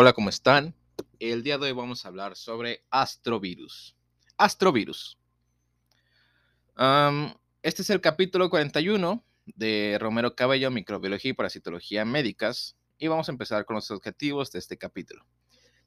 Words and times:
Hola, 0.00 0.12
¿cómo 0.12 0.28
están? 0.28 0.76
El 1.18 1.42
día 1.42 1.58
de 1.58 1.66
hoy 1.66 1.72
vamos 1.72 2.04
a 2.04 2.08
hablar 2.08 2.36
sobre 2.36 2.84
astrovirus. 2.88 3.96
Astrovirus. 4.36 5.18
este 7.64 7.82
es 7.82 7.90
el 7.90 8.00
capítulo 8.00 8.48
41 8.48 9.24
de 9.56 9.98
Romero 10.00 10.36
Cabello, 10.36 10.70
Microbiología 10.70 11.32
y 11.32 11.34
Parasitología 11.34 12.04
Médicas, 12.04 12.76
y 12.96 13.08
vamos 13.08 13.28
a 13.28 13.32
empezar 13.32 13.64
con 13.64 13.74
los 13.74 13.90
objetivos 13.90 14.52
de 14.52 14.60
este 14.60 14.78
capítulo. 14.78 15.26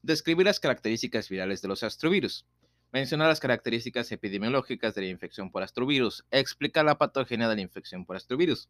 Describir 0.02 0.46
las 0.46 0.60
características 0.60 1.30
virales 1.30 1.62
de 1.62 1.70
los 1.70 1.82
astrovirus. 1.82 2.46
Mencionar 2.92 3.30
las 3.30 3.40
características 3.40 4.12
epidemiológicas 4.12 4.94
de 4.94 5.04
la 5.04 5.08
infección 5.08 5.52
por 5.52 5.64
astrovirus. 5.64 6.26
Explicar 6.32 6.84
la 6.84 6.98
patogenia 6.98 7.48
de 7.48 7.56
la 7.56 7.62
infección 7.62 8.06
por 8.06 8.18
astrovirus. 8.18 8.68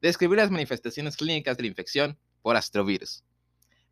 Describir 0.00 0.38
las 0.38 0.52
manifestaciones 0.52 1.16
clínicas 1.16 1.56
de 1.56 1.64
la 1.64 1.68
infección 1.70 2.16
por 2.42 2.54
astrovirus 2.54 3.24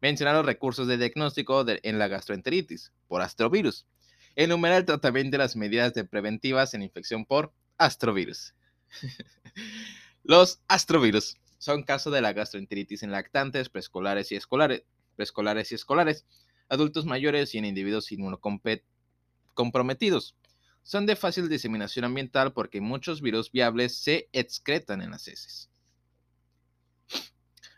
mencionar 0.03 0.35
los 0.35 0.45
recursos 0.45 0.87
de 0.89 0.99
diagnóstico 0.99 1.65
en 1.67 1.99
la 1.99 2.09
gastroenteritis 2.09 2.93
por 3.07 3.23
astrovirus, 3.23 3.87
enumerar 4.35 4.79
el 4.79 4.85
tratamiento 4.85 5.31
de 5.31 5.39
las 5.39 5.55
medidas 5.55 5.95
de 5.95 6.05
preventivas 6.05 6.75
en 6.75 6.83
infección 6.83 7.25
por 7.25 7.53
astrovirus. 7.79 8.53
los 10.25 10.61
astrovirus 10.67 11.37
son 11.59 11.85
casos 11.85 12.13
de 12.13 12.21
la 12.21 12.33
gastroenteritis 12.33 13.05
en 13.05 13.13
lactantes, 13.13 13.69
preescolares 13.69 14.33
y 14.33 14.35
escolares, 14.35 14.83
preescolares 15.15 15.71
y 15.71 15.77
escolares, 15.77 16.27
adultos 16.69 17.07
mayores 17.07 17.55
y 17.55 17.59
en 17.59 17.65
individuos 17.65 18.11
inmunocomprometidos. 18.11 20.35
Son 20.83 21.07
de 21.07 21.15
fácil 21.15 21.49
diseminación 21.49 22.05
ambiental 22.05 22.53
porque 22.53 22.81
muchos 22.81 23.23
virus 23.23 23.53
viables 23.53 23.97
se 23.97 24.29
excretan 24.33 25.01
en 25.01 25.13
las 25.13 25.29
heces. 25.29 25.71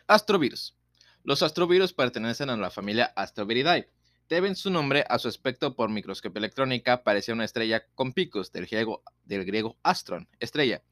Astrovirus 0.07 0.75
los 1.25 1.43
astrovirus 1.43 1.93
pertenecen 1.95 2.51
a 2.51 2.57
la 2.57 2.71
familia 2.71 3.07
Astroviridae. 3.17 3.89
Deben 4.29 4.55
su 4.57 4.71
nombre 4.71 5.07
a 5.09 5.19
su 5.19 5.29
aspecto 5.29 5.75
por 5.75 5.89
microscopio 5.89 6.39
electrónica, 6.39 7.03
parecía 7.03 7.33
una 7.33 7.47
estrella 7.47 7.87
con 7.95 8.13
picos, 8.13 8.53
del 8.53 8.67
griego, 8.67 9.03
del 9.25 9.47
griego 9.47 9.79
astron, 9.83 10.29
estrella. 10.39 10.83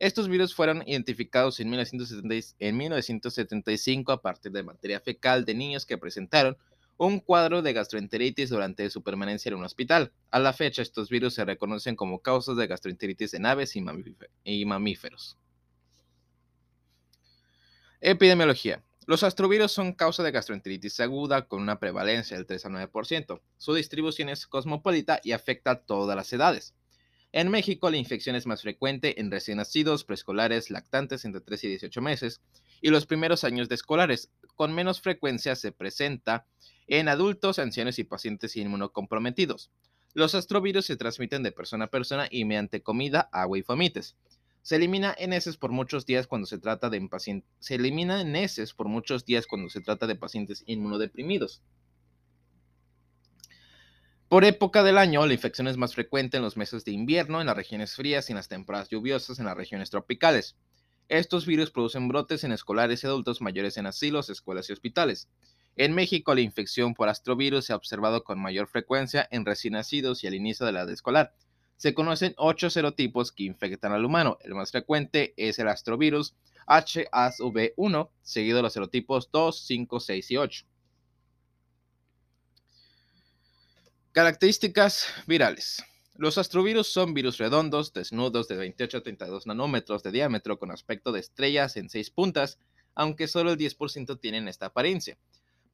Estos 0.00 0.28
virus 0.28 0.52
fueron 0.54 0.82
identificados 0.86 1.60
en, 1.60 1.70
1975 1.70 4.12
a 4.12 4.20
partir 4.20 4.52
de 4.52 4.64
materia 4.64 5.00
fecal 5.00 5.44
de 5.44 5.54
niños 5.54 5.86
que 5.86 5.98
presentaron 5.98 6.56
un 6.96 7.20
cuadro 7.20 7.62
de 7.62 7.72
gastroenteritis 7.72 8.50
durante 8.50 8.90
su 8.90 9.04
permanencia 9.04 9.50
en 9.50 9.56
un 9.56 9.64
hospital. 9.64 10.12
A 10.30 10.40
la 10.40 10.52
fecha, 10.52 10.82
estos 10.82 11.10
virus 11.10 11.34
se 11.34 11.44
reconocen 11.44 11.94
como 11.94 12.22
causas 12.22 12.56
de 12.56 12.66
gastroenteritis 12.66 13.34
en 13.34 13.46
aves 13.46 13.76
y 13.76 14.64
mamíferos. 14.64 15.38
Epidemiología. 18.00 18.82
Los 19.08 19.22
astrovirus 19.22 19.70
son 19.70 19.92
causa 19.92 20.24
de 20.24 20.32
gastroenteritis 20.32 20.98
aguda 20.98 21.46
con 21.46 21.62
una 21.62 21.78
prevalencia 21.78 22.36
del 22.36 22.44
3 22.44 22.66
a 22.66 22.68
9%. 22.70 23.40
Su 23.56 23.72
distribución 23.72 24.28
es 24.28 24.48
cosmopolita 24.48 25.20
y 25.22 25.30
afecta 25.30 25.70
a 25.70 25.80
todas 25.80 26.16
las 26.16 26.32
edades. 26.32 26.74
En 27.30 27.48
México, 27.48 27.88
la 27.88 27.98
infección 27.98 28.34
es 28.34 28.46
más 28.46 28.62
frecuente 28.62 29.20
en 29.20 29.30
recién 29.30 29.58
nacidos, 29.58 30.02
preescolares, 30.02 30.72
lactantes 30.72 31.24
entre 31.24 31.40
3 31.40 31.62
y 31.62 31.68
18 31.68 32.02
meses 32.02 32.40
y 32.80 32.90
los 32.90 33.06
primeros 33.06 33.44
años 33.44 33.68
de 33.68 33.76
escolares. 33.76 34.32
Con 34.56 34.74
menos 34.74 35.00
frecuencia 35.00 35.54
se 35.54 35.70
presenta 35.70 36.44
en 36.88 37.06
adultos, 37.06 37.60
ancianos 37.60 38.00
y 38.00 38.04
pacientes 38.04 38.56
inmunocomprometidos. 38.56 39.70
Los 40.14 40.34
astrovirus 40.34 40.86
se 40.86 40.96
transmiten 40.96 41.44
de 41.44 41.52
persona 41.52 41.84
a 41.84 41.90
persona 41.90 42.26
y 42.28 42.44
mediante 42.44 42.82
comida, 42.82 43.28
agua 43.30 43.58
y 43.58 43.62
fomites. 43.62 44.16
Se 44.66 44.74
elimina 44.74 45.14
en 45.16 45.32
heces 45.32 45.56
por 45.56 45.70
muchos 45.70 46.06
días 46.06 46.26
cuando 46.26 46.48
se 46.48 46.58
trata 46.58 46.90
de 46.90 47.00
pacientes. 47.08 47.48
Se 47.60 47.76
elimina 47.76 48.24
por 48.76 48.88
muchos 48.88 49.24
días 49.24 49.46
cuando 49.46 49.70
se 49.70 49.80
trata 49.80 50.08
de 50.08 50.16
pacientes 50.16 50.64
inmunodeprimidos. 50.66 51.62
Por 54.28 54.44
época 54.44 54.82
del 54.82 54.98
año, 54.98 55.24
la 55.24 55.34
infección 55.34 55.68
es 55.68 55.76
más 55.76 55.94
frecuente 55.94 56.38
en 56.38 56.42
los 56.42 56.56
meses 56.56 56.84
de 56.84 56.90
invierno, 56.90 57.40
en 57.40 57.46
las 57.46 57.56
regiones 57.56 57.94
frías 57.94 58.28
y 58.28 58.32
en 58.32 58.38
las 58.38 58.48
temporadas 58.48 58.88
lluviosas 58.88 59.38
en 59.38 59.44
las 59.44 59.56
regiones 59.56 59.90
tropicales. 59.90 60.56
Estos 61.08 61.46
virus 61.46 61.70
producen 61.70 62.08
brotes 62.08 62.42
en 62.42 62.50
escolares 62.50 63.04
y 63.04 63.06
adultos 63.06 63.40
mayores 63.40 63.76
en 63.76 63.86
asilos, 63.86 64.30
escuelas 64.30 64.68
y 64.68 64.72
hospitales. 64.72 65.28
En 65.76 65.94
México, 65.94 66.34
la 66.34 66.40
infección 66.40 66.94
por 66.94 67.08
astrovirus 67.08 67.66
se 67.66 67.72
ha 67.72 67.76
observado 67.76 68.24
con 68.24 68.42
mayor 68.42 68.66
frecuencia 68.66 69.28
en 69.30 69.46
recién 69.46 69.74
nacidos 69.74 70.24
y 70.24 70.26
al 70.26 70.34
inicio 70.34 70.66
de 70.66 70.72
la 70.72 70.80
edad 70.80 70.90
escolar, 70.90 71.34
se 71.76 71.94
conocen 71.94 72.34
ocho 72.38 72.70
serotipos 72.70 73.32
que 73.32 73.44
infectan 73.44 73.92
al 73.92 74.04
humano. 74.04 74.38
El 74.40 74.54
más 74.54 74.70
frecuente 74.70 75.34
es 75.36 75.58
el 75.58 75.68
astrovirus 75.68 76.34
HAV1, 76.66 78.10
seguido 78.22 78.56
de 78.56 78.62
los 78.62 78.72
serotipos 78.72 79.30
2, 79.30 79.66
5, 79.66 80.00
6 80.00 80.30
y 80.30 80.36
8. 80.36 80.66
Características 84.12 85.06
virales. 85.26 85.84
Los 86.14 86.38
astrovirus 86.38 86.86
son 86.86 87.12
virus 87.12 87.36
redondos, 87.36 87.92
desnudos 87.92 88.48
de 88.48 88.56
28 88.56 88.98
a 88.98 89.02
32 89.02 89.46
nanómetros 89.46 90.02
de 90.02 90.12
diámetro 90.12 90.58
con 90.58 90.70
aspecto 90.70 91.12
de 91.12 91.20
estrellas 91.20 91.76
en 91.76 91.90
6 91.90 92.10
puntas, 92.10 92.58
aunque 92.94 93.28
solo 93.28 93.52
el 93.52 93.58
10% 93.58 94.18
tienen 94.18 94.48
esta 94.48 94.66
apariencia. 94.66 95.18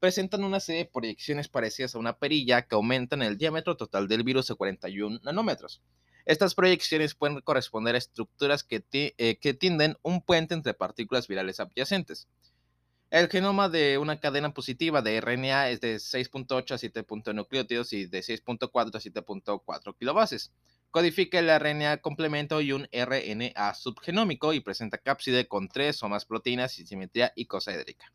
Presentan 0.03 0.43
una 0.43 0.59
serie 0.59 0.83
de 0.83 0.91
proyecciones 0.91 1.47
parecidas 1.47 1.95
a 1.95 1.99
una 2.01 2.19
perilla 2.19 2.63
que 2.63 2.75
aumentan 2.75 3.23
el 3.23 3.39
diámetro 3.39 3.77
total 3.77 4.09
del 4.09 4.25
virus 4.25 4.51
a 4.51 4.57
41 4.57 5.21
nanómetros. 5.23 5.81
Estas 6.25 6.57
proyecciones 6.57 7.15
pueden 7.15 7.41
corresponder 7.41 7.95
a 7.95 7.99
estructuras 7.99 8.65
que, 8.65 8.85
eh, 8.93 9.39
que 9.41 9.55
tienden 9.55 9.97
un 10.03 10.21
puente 10.21 10.55
entre 10.55 10.75
partículas 10.75 11.29
virales 11.29 11.61
adyacentes. 11.61 12.27
El 13.11 13.29
genoma 13.29 13.69
de 13.69 13.97
una 13.99 14.19
cadena 14.19 14.53
positiva 14.53 15.03
de 15.03 15.21
RNA 15.21 15.71
es 15.71 15.81
de 15.81 16.01
6.8 16.01 16.75
a 16.75 16.79
7. 16.79 17.07
nucleótidos 17.33 17.93
y 17.93 18.07
de 18.07 18.25
6.4 18.25 18.97
a 18.97 19.01
7.4 19.01 19.97
kilobases. 19.97 20.51
Codifica 20.91 21.39
el 21.39 21.49
RNA 21.49 21.99
complemento 21.99 22.61
y 22.61 22.73
un 22.73 22.89
RNA 22.91 23.75
subgenómico 23.75 24.53
y 24.53 24.59
presenta 24.59 24.99
cápside 24.99 25.47
con 25.47 25.69
tres 25.69 26.03
o 26.03 26.09
más 26.09 26.25
proteínas 26.25 26.73
sin 26.73 26.89
simetría 26.89 27.33
icosaédrica. 27.37 28.13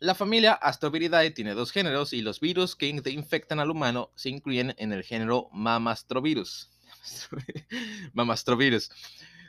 La 0.00 0.14
familia 0.14 0.52
Astroviridae 0.52 1.32
tiene 1.32 1.54
dos 1.54 1.72
géneros 1.72 2.12
y 2.12 2.22
los 2.22 2.38
virus 2.38 2.76
que 2.76 2.86
infectan 2.86 3.58
al 3.58 3.70
humano 3.70 4.12
se 4.14 4.28
incluyen 4.28 4.72
en 4.78 4.92
el 4.92 5.02
género 5.02 5.48
Mamastrovirus. 5.52 6.70
Mamastrovirus. 8.12 8.90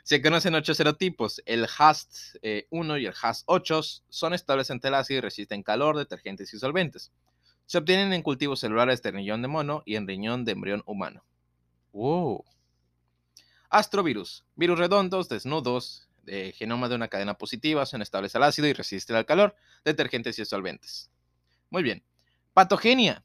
Se 0.02 0.20
conocen 0.20 0.56
ocho 0.56 0.74
serotipos. 0.74 1.40
El 1.46 1.68
HAST 1.78 2.36
1 2.68 2.98
y 2.98 3.06
el 3.06 3.14
HAST 3.22 3.44
8 3.46 3.80
son 4.08 4.34
estables 4.34 4.70
el 4.70 4.94
ácido 4.94 5.18
y 5.18 5.20
resisten 5.20 5.62
calor, 5.62 5.96
detergentes 5.96 6.52
y 6.52 6.58
solventes. 6.58 7.12
Se 7.66 7.78
obtienen 7.78 8.12
en 8.12 8.22
cultivos 8.22 8.58
celulares 8.58 9.02
de 9.02 9.12
riñón 9.12 9.42
de 9.42 9.48
mono 9.48 9.84
y 9.86 9.94
en 9.94 10.08
riñón 10.08 10.44
de 10.44 10.52
embrión 10.52 10.82
humano. 10.84 11.22
¡Wow! 11.92 12.44
Astrovirus. 13.68 14.44
Virus 14.56 14.80
redondos, 14.80 15.28
desnudos, 15.28 16.08
genoma 16.54 16.88
de 16.88 16.94
una 16.94 17.08
cadena 17.08 17.34
positiva 17.34 17.86
son 17.86 18.02
estables 18.02 18.34
al 18.36 18.42
ácido 18.42 18.68
y 18.68 18.72
resisten 18.72 19.16
al 19.16 19.26
calor, 19.26 19.56
detergentes 19.84 20.38
y 20.38 20.44
solventes. 20.44 21.10
Muy 21.70 21.82
bien. 21.82 22.02
Patogenia. 22.52 23.24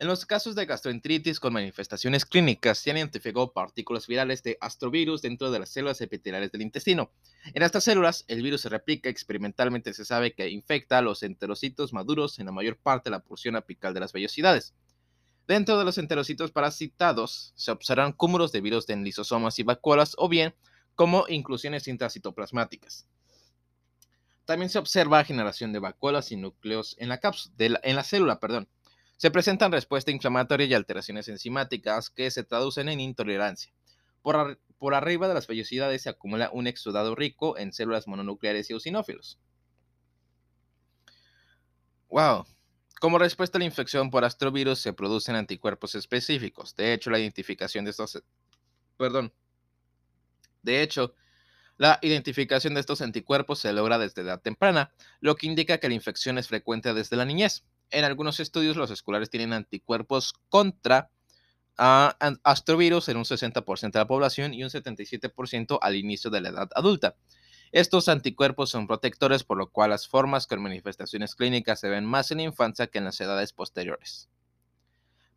En 0.00 0.06
los 0.06 0.26
casos 0.26 0.54
de 0.54 0.64
gastroenteritis 0.64 1.40
con 1.40 1.52
manifestaciones 1.52 2.24
clínicas 2.24 2.78
se 2.78 2.92
han 2.92 2.98
identificado 2.98 3.52
partículas 3.52 4.06
virales 4.06 4.44
de 4.44 4.56
astrovirus 4.60 5.22
dentro 5.22 5.50
de 5.50 5.58
las 5.58 5.70
células 5.70 6.00
epiteliales 6.00 6.52
del 6.52 6.62
intestino. 6.62 7.10
En 7.52 7.64
estas 7.64 7.82
células, 7.82 8.24
el 8.28 8.40
virus 8.40 8.60
se 8.60 8.68
replica 8.68 9.08
experimentalmente 9.08 9.92
se 9.92 10.04
sabe 10.04 10.34
que 10.34 10.48
infecta 10.50 10.98
a 10.98 11.02
los 11.02 11.24
enterocitos 11.24 11.92
maduros 11.92 12.38
en 12.38 12.46
la 12.46 12.52
mayor 12.52 12.76
parte 12.76 13.10
de 13.10 13.16
la 13.16 13.24
porción 13.24 13.56
apical 13.56 13.92
de 13.92 13.98
las 13.98 14.12
vellosidades. 14.12 14.72
Dentro 15.48 15.76
de 15.76 15.84
los 15.84 15.98
enterocitos 15.98 16.52
parasitados 16.52 17.52
se 17.56 17.72
observan 17.72 18.12
cúmulos 18.12 18.52
de 18.52 18.60
virus 18.60 18.88
en 18.90 19.02
lisosomas 19.02 19.58
y 19.58 19.64
vacuolas 19.64 20.14
o 20.16 20.28
bien 20.28 20.54
como 20.98 21.26
inclusiones 21.28 21.86
intracitoplasmáticas. 21.86 23.06
También 24.44 24.68
se 24.68 24.80
observa 24.80 25.22
generación 25.22 25.72
de 25.72 25.78
vacuolas 25.78 26.32
y 26.32 26.36
núcleos 26.36 26.96
en 26.98 27.08
la, 27.08 27.20
en 27.56 27.94
la 27.94 28.02
célula. 28.02 28.40
Perdón. 28.40 28.68
Se 29.16 29.30
presentan 29.30 29.70
respuesta 29.70 30.10
inflamatoria 30.10 30.66
y 30.66 30.74
alteraciones 30.74 31.28
enzimáticas 31.28 32.10
que 32.10 32.32
se 32.32 32.42
traducen 32.42 32.88
en 32.88 32.98
intolerancia. 32.98 33.72
Por, 34.22 34.58
por 34.76 34.96
arriba 34.96 35.28
de 35.28 35.34
las 35.34 35.46
vellosidades 35.46 36.02
se 36.02 36.08
acumula 36.08 36.50
un 36.52 36.66
exudado 36.66 37.14
rico 37.14 37.56
en 37.56 37.72
células 37.72 38.08
mononucleares 38.08 38.68
y 38.68 38.72
eosinófilos. 38.72 39.38
Wow. 42.08 42.44
Como 43.00 43.20
respuesta 43.20 43.56
a 43.56 43.60
la 43.60 43.66
infección 43.66 44.10
por 44.10 44.24
astrovirus 44.24 44.80
se 44.80 44.92
producen 44.92 45.36
anticuerpos 45.36 45.94
específicos. 45.94 46.74
De 46.74 46.92
hecho, 46.92 47.08
la 47.10 47.20
identificación 47.20 47.84
de 47.84 47.92
estos... 47.92 48.20
Perdón. 48.96 49.32
De 50.68 50.82
hecho, 50.82 51.14
la 51.78 51.98
identificación 52.02 52.74
de 52.74 52.80
estos 52.80 53.00
anticuerpos 53.00 53.58
se 53.58 53.72
logra 53.72 53.96
desde 53.96 54.20
edad 54.20 54.42
temprana, 54.42 54.92
lo 55.20 55.34
que 55.34 55.46
indica 55.46 55.78
que 55.78 55.88
la 55.88 55.94
infección 55.94 56.36
es 56.36 56.46
frecuente 56.46 56.92
desde 56.92 57.16
la 57.16 57.24
niñez. 57.24 57.64
En 57.90 58.04
algunos 58.04 58.38
estudios, 58.38 58.76
los 58.76 58.90
escolares 58.90 59.30
tienen 59.30 59.54
anticuerpos 59.54 60.34
contra 60.50 61.10
ah, 61.78 62.18
astrovirus 62.44 63.08
en 63.08 63.16
un 63.16 63.24
60% 63.24 63.92
de 63.92 63.98
la 63.98 64.06
población 64.06 64.52
y 64.52 64.62
un 64.62 64.68
77% 64.68 65.78
al 65.80 65.96
inicio 65.96 66.30
de 66.30 66.42
la 66.42 66.50
edad 66.50 66.68
adulta. 66.74 67.16
Estos 67.72 68.10
anticuerpos 68.10 68.68
son 68.68 68.86
protectores, 68.86 69.42
por 69.42 69.56
lo 69.56 69.70
cual 69.70 69.88
las 69.88 70.06
formas 70.06 70.46
con 70.46 70.60
manifestaciones 70.60 71.34
clínicas 71.34 71.80
se 71.80 71.88
ven 71.88 72.04
más 72.04 72.30
en 72.30 72.38
la 72.38 72.44
infancia 72.44 72.88
que 72.88 72.98
en 72.98 73.04
las 73.04 73.18
edades 73.22 73.54
posteriores. 73.54 74.28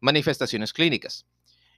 Manifestaciones 0.02 0.74
clínicas. 0.74 1.26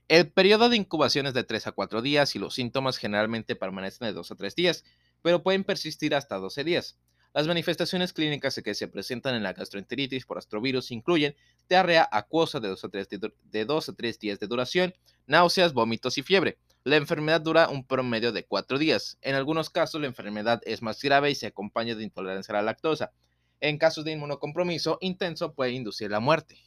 El 0.08 0.30
periodo 0.30 0.68
de 0.68 0.76
incubación 0.76 1.26
es 1.26 1.32
de 1.32 1.44
3 1.44 1.68
a 1.68 1.72
4 1.72 2.02
días 2.02 2.36
y 2.36 2.38
los 2.38 2.54
síntomas 2.54 2.98
generalmente 2.98 3.56
permanecen 3.56 4.06
de 4.06 4.12
2 4.12 4.32
a 4.32 4.34
3 4.34 4.54
días, 4.54 4.84
pero 5.22 5.42
pueden 5.42 5.64
persistir 5.64 6.14
hasta 6.14 6.36
12 6.36 6.62
días. 6.62 6.98
Las 7.32 7.46
manifestaciones 7.46 8.12
clínicas 8.12 8.60
que 8.62 8.74
se 8.74 8.86
presentan 8.86 9.34
en 9.34 9.42
la 9.42 9.54
gastroenteritis 9.54 10.26
por 10.26 10.36
astrovirus 10.36 10.90
incluyen 10.90 11.34
diarrea 11.68 12.06
acuosa 12.12 12.60
de 12.60 12.68
2 12.68 12.84
a 12.84 12.88
3, 12.90 13.08
de 13.50 13.64
2 13.64 13.88
a 13.88 13.92
3 13.94 14.18
días 14.18 14.38
de 14.38 14.46
duración, 14.46 14.94
náuseas, 15.26 15.72
vómitos 15.72 16.18
y 16.18 16.22
fiebre. 16.22 16.58
La 16.84 16.96
enfermedad 16.96 17.40
dura 17.40 17.70
un 17.70 17.86
promedio 17.86 18.30
de 18.30 18.44
4 18.44 18.78
días. 18.78 19.16
En 19.22 19.34
algunos 19.34 19.70
casos 19.70 20.02
la 20.02 20.06
enfermedad 20.06 20.60
es 20.66 20.82
más 20.82 21.00
grave 21.00 21.30
y 21.30 21.34
se 21.34 21.46
acompaña 21.46 21.94
de 21.94 22.04
intolerancia 22.04 22.52
a 22.52 22.58
la 22.58 22.62
lactosa. 22.62 23.12
En 23.60 23.78
casos 23.78 24.04
de 24.04 24.12
inmunocompromiso 24.12 24.98
intenso 25.00 25.54
puede 25.54 25.72
inducir 25.72 26.10
la 26.10 26.20
muerte. 26.20 26.58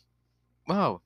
Wow. 0.66 1.04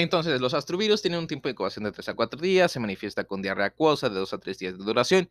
Entonces, 0.00 0.40
los 0.40 0.54
astrovirus 0.54 1.02
tienen 1.02 1.20
un 1.20 1.26
tiempo 1.26 1.48
de 1.48 1.52
incubación 1.52 1.84
de 1.84 1.92
3 1.92 2.08
a 2.08 2.14
4 2.14 2.40
días, 2.40 2.72
se 2.72 2.80
manifiesta 2.80 3.24
con 3.24 3.42
diarrea 3.42 3.66
acuosa 3.66 4.08
de 4.08 4.18
2 4.18 4.32
a 4.32 4.38
3 4.38 4.58
días 4.58 4.78
de 4.78 4.84
duración, 4.84 5.30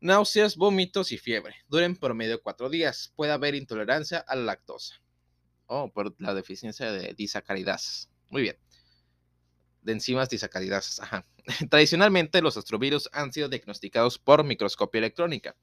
náuseas, 0.00 0.54
vómitos 0.54 1.10
y 1.10 1.18
fiebre. 1.18 1.56
Duran 1.66 1.96
promedio 1.96 2.40
4 2.40 2.70
días. 2.70 3.12
Puede 3.16 3.32
haber 3.32 3.56
intolerancia 3.56 4.18
a 4.18 4.36
la 4.36 4.44
lactosa. 4.44 5.02
Oh, 5.66 5.92
por 5.92 6.14
la 6.20 6.34
deficiencia 6.34 6.92
de 6.92 7.14
disacaridasas. 7.14 8.08
Muy 8.30 8.42
bien. 8.42 8.56
De 9.82 9.90
enzimas 9.90 10.30
disacaridasas. 10.30 11.00
Ajá. 11.00 11.26
Tradicionalmente, 11.68 12.40
los 12.42 12.56
astrovirus 12.56 13.10
han 13.12 13.32
sido 13.32 13.48
diagnosticados 13.48 14.20
por 14.20 14.44
microscopía 14.44 15.00
electrónica. 15.00 15.56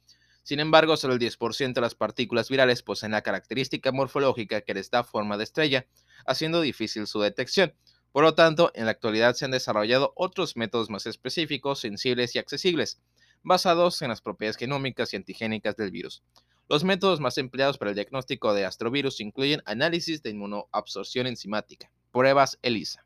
Sin 0.45 0.59
embargo, 0.59 0.95
solo 0.95 1.15
el 1.15 1.19
10% 1.19 1.73
de 1.73 1.81
las 1.81 1.95
partículas 1.95 2.49
virales 2.49 2.83
poseen 2.83 3.13
la 3.13 3.23
característica 3.23 3.91
morfológica 3.91 4.61
que 4.61 4.75
les 4.75 4.91
da 4.91 5.03
forma 5.03 5.37
de 5.37 5.43
estrella, 5.43 5.87
haciendo 6.27 6.61
difícil 6.61 7.07
su 7.07 7.19
detección. 7.19 7.73
Por 8.11 8.23
lo 8.23 8.35
tanto, 8.35 8.71
en 8.75 8.85
la 8.85 8.91
actualidad 8.91 9.33
se 9.33 9.45
han 9.45 9.49
desarrollado 9.49 10.13
otros 10.15 10.55
métodos 10.55 10.91
más 10.91 11.07
específicos, 11.07 11.79
sensibles 11.79 12.35
y 12.35 12.37
accesibles, 12.37 13.01
basados 13.41 14.03
en 14.03 14.09
las 14.09 14.21
propiedades 14.21 14.57
genómicas 14.57 15.13
y 15.13 15.15
antigénicas 15.15 15.77
del 15.77 15.89
virus. 15.89 16.21
Los 16.69 16.83
métodos 16.83 17.19
más 17.19 17.39
empleados 17.39 17.79
para 17.79 17.89
el 17.89 17.95
diagnóstico 17.95 18.53
de 18.53 18.65
astrovirus 18.65 19.21
incluyen 19.21 19.63
análisis 19.65 20.21
de 20.21 20.29
inmunoabsorción 20.29 21.25
enzimática, 21.25 21.89
pruebas 22.11 22.59
ELISA. 22.61 23.04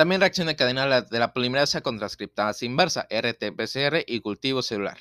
También 0.00 0.22
reacción 0.22 0.46
de 0.46 0.56
cadena 0.56 1.02
de 1.02 1.18
la 1.18 1.34
polimerasa 1.34 1.82
con 1.82 2.00
inversa, 2.62 3.06
RT-PCR 3.10 4.02
y 4.06 4.20
cultivo 4.20 4.62
celular. 4.62 4.96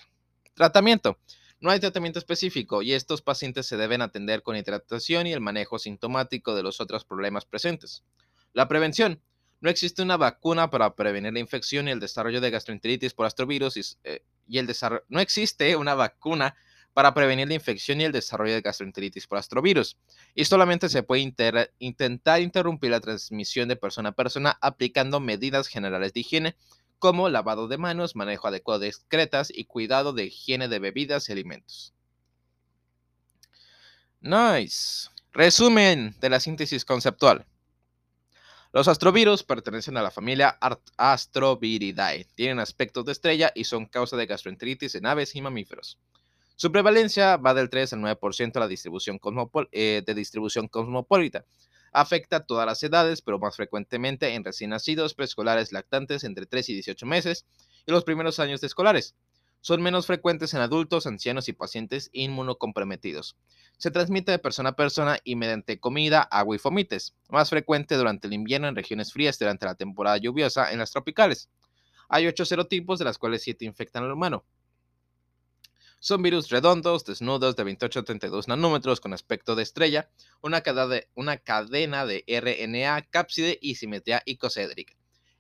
Tratamiento. 0.56 1.18
No 1.62 1.72
hay 1.72 1.80
tratamiento 1.80 2.20
específico 2.20 2.82
y 2.82 2.92
estos 2.92 3.22
pacientes 3.22 3.66
se 3.66 3.78
deben 3.78 4.02
atender 4.02 4.44
con 4.44 4.58
hidratación 4.58 5.26
y 5.26 5.32
el 5.32 5.40
manejo 5.40 5.80
sintomático 5.80 6.54
de 6.54 6.64
los 6.64 6.82
otros 6.82 7.06
problemas 7.06 7.46
presentes. 7.46 8.04
La 8.52 8.68
prevención. 8.68 9.22
No 9.62 9.70
existe 9.70 10.02
una 10.02 10.18
vacuna 10.18 10.70
para 10.70 10.94
prevenir 10.96 11.32
la 11.32 11.40
infección 11.40 11.88
y 11.88 11.92
el 11.92 12.02
desarrollo 12.02 12.42
de 12.42 12.52
gastroenteritis 12.52 13.14
por 13.14 13.26
astrovirus 13.26 13.78
y, 13.78 13.82
eh, 14.04 14.26
el 14.52 14.68
desarrollo. 14.68 15.06
No 15.08 15.22
existe 15.22 15.78
una 15.78 15.96
vacuna 15.96 16.58
para 17.00 17.14
prevenir 17.14 17.48
la 17.48 17.54
infección 17.54 18.02
y 18.02 18.04
el 18.04 18.12
desarrollo 18.12 18.56
de 18.56 18.60
gastroenteritis 18.60 19.26
por 19.26 19.38
astrovirus. 19.38 19.96
Y 20.36 20.44
solamente 20.44 20.90
se 20.90 21.02
puede 21.02 21.22
intentar 21.80 22.42
interrumpir 22.42 22.92
la 22.92 23.00
transmisión 23.00 23.70
de 23.70 23.78
persona 23.78 24.10
a 24.10 24.12
persona 24.12 24.58
aplicando 24.60 25.22
medidas 25.22 25.70
generales 25.70 26.12
de 26.12 26.20
higiene 26.20 26.56
como 26.98 27.30
lavado 27.30 27.70
de 27.70 27.78
manos, 27.78 28.18
manejo 28.18 28.50
adecuado 28.50 28.82
de 28.82 28.90
excretas 28.90 29.50
y 29.50 29.64
cuidado 29.64 30.12
de 30.12 30.26
higiene 30.26 30.68
de 30.68 30.80
bebidas 30.80 31.30
y 31.30 31.32
alimentos. 31.32 31.94
Nice. 34.20 35.08
Resumen 35.32 36.18
de 36.20 36.30
la 36.30 36.42
síntesis 36.42 36.84
conceptual. 36.84 37.46
Los 38.74 38.90
astrovirus 38.90 39.44
pertenecen 39.44 39.96
a 39.96 40.02
la 40.02 40.12
familia 40.12 40.60
Astroviridae, 40.98 42.28
tienen 42.36 42.60
aspectos 42.60 43.06
de 43.06 43.14
estrella 43.14 43.54
y 43.56 43.64
son 43.64 43.86
causa 43.86 44.18
de 44.18 44.26
gastroenteritis 44.26 44.96
en 44.96 45.06
aves 45.06 45.34
y 45.38 45.42
mamíferos. 45.42 45.98
Su 46.62 46.74
prevalencia 46.74 47.38
va 47.38 47.54
del 47.54 47.70
3 47.70 47.94
al 47.94 48.00
9% 48.02 48.52
de 48.52 48.60
la 48.60 48.68
distribución 48.68 49.18
eh, 49.72 50.04
de 50.06 50.14
distribución 50.14 50.68
cosmopolita. 50.68 51.46
Afecta 51.94 52.36
a 52.36 52.46
todas 52.46 52.66
las 52.66 52.84
edades, 52.84 53.22
pero 53.22 53.40
más 53.40 53.56
frecuentemente 53.56 54.36
en 54.36 54.44
recién 54.44 54.72
nacidos, 54.72 55.14
preescolares, 55.14 55.72
lactantes 55.72 56.26
entre 56.26 56.48
3 56.48 56.68
y 56.68 56.74
18 56.74 57.06
meses 57.06 57.46
y 57.86 57.92
los 57.94 58.04
primeros 58.04 58.42
años 58.42 58.62
escolares. 58.62 59.16
Son 59.62 59.82
menos 59.82 60.06
frecuentes 60.06 60.54
en 60.54 60.60
adultos, 60.60 61.08
ancianos 61.08 61.48
y 61.48 61.54
pacientes 61.54 62.10
inmunocomprometidos. 62.12 63.38
Se 63.78 63.90
transmite 63.90 64.34
de 64.34 64.40
persona 64.40 64.72
a 64.72 64.76
persona 64.76 65.18
y 65.24 65.38
mediante 65.38 65.80
comida, 65.80 66.24
agua 66.24 66.58
y 66.58 66.60
fomites, 66.60 67.16
más 67.30 67.50
frecuente 67.50 67.96
durante 67.96 68.28
el 68.28 68.34
invierno 68.34 68.68
en 68.68 68.76
regiones 68.76 69.14
frías 69.14 69.40
durante 69.40 69.66
la 69.66 69.76
temporada 69.76 70.18
lluviosa 70.18 70.74
en 70.74 70.80
las 70.80 70.92
tropicales. 70.92 71.48
Hay 72.10 72.28
ocho 72.28 72.44
serotipos, 72.44 73.00
de 73.00 73.06
las 73.06 73.18
cuales 73.18 73.44
siete 73.44 73.64
infectan 73.64 74.04
al 74.04 74.12
humano. 74.12 74.44
Son 76.02 76.22
virus 76.22 76.48
redondos, 76.48 77.04
desnudos, 77.04 77.58
de 77.58 77.64
28 77.66 78.00
a 78.00 78.04
32 78.04 78.48
nanómetros 78.48 79.02
con 79.02 79.14
aspecto 79.14 79.56
de 79.56 79.64
estrella, 79.64 80.10
una, 80.42 80.64
una 81.16 81.38
cadena 81.38 82.06
de 82.06 82.24
RNA, 82.26 83.02
cápside 83.10 83.60
y 83.62 83.76
simetría 83.76 84.22
icocédrica. 84.26 84.94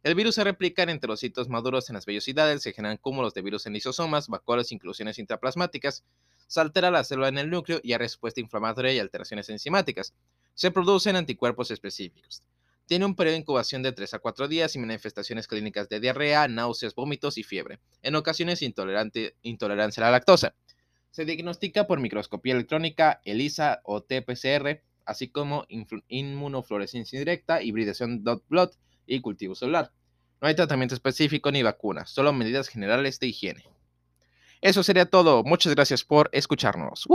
El 0.04 0.16
virus 0.16 0.36
se 0.36 0.44
replica 0.44 0.84
en 0.84 0.90
enterocitos 0.90 1.48
maduros 1.48 1.90
en 1.90 1.94
las 1.94 2.06
vellosidades, 2.06 2.62
se 2.62 2.74
generan 2.74 2.98
cúmulos 2.98 3.34
de 3.34 3.42
virus 3.42 3.68
en 3.68 3.74
lisosomas, 3.74 4.28
vacuolas, 4.28 4.74
inclusiones 4.74 5.18
intraplasmáticas, 5.18 6.04
se 6.48 6.60
altera 6.60 6.92
la 6.92 7.06
célula 7.06 7.30
en 7.30 7.38
el 7.38 7.50
núcleo 7.50 7.80
y 7.82 7.94
hay 7.94 8.00
respuesta 8.00 8.42
inflamatoria 8.42 8.92
y 8.92 9.00
alteraciones 9.00 9.50
enzimáticas. 9.50 10.14
Se 10.56 10.72
producen 10.72 11.16
anticuerpos 11.16 11.72
específicos. 11.72 12.44
Tiene 12.90 13.06
un 13.06 13.14
periodo 13.14 13.34
de 13.34 13.42
incubación 13.42 13.84
de 13.84 13.92
3 13.92 14.16
a 14.16 14.18
4 14.18 14.48
días 14.48 14.76
y 14.76 14.80
manifestaciones 14.80 15.46
clínicas 15.48 15.90
de 15.90 16.00
diarrea, 16.00 16.48
náuseas, 16.48 16.96
vómitos 16.96 17.38
y 17.38 17.44
fiebre. 17.44 17.80
En 18.02 18.16
ocasiones 18.16 18.64
intolerancia 18.64 20.04
a 20.04 20.08
la 20.08 20.12
lactosa. 20.12 20.56
Se 21.12 21.24
diagnostica 21.24 21.86
por 21.86 22.00
microscopía 22.00 22.56
electrónica, 22.56 23.22
ELISA 23.26 23.82
o 23.84 24.02
TPCR, 24.02 24.82
así 25.06 25.28
como 25.28 25.68
inmunofluorescencia 26.08 27.18
indirecta, 27.18 27.62
hibridación 27.62 28.24
dot 28.24 28.44
blood 28.50 28.72
y 29.06 29.22
cultivo 29.22 29.54
celular. 29.54 29.92
No 30.42 30.48
hay 30.48 30.56
tratamiento 30.56 30.96
específico 30.96 31.52
ni 31.52 31.62
vacuna, 31.62 32.08
solo 32.08 32.34
medidas 32.34 32.70
generales 32.70 33.20
de 33.20 33.28
higiene. 33.28 33.66
Eso 34.62 34.82
sería 34.82 35.06
todo. 35.06 35.44
Muchas 35.44 35.76
gracias 35.76 36.04
por 36.04 36.32
escucharnos. 36.34 37.06